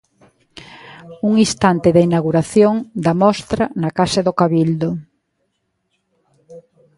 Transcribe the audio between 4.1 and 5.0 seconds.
do Cabildo.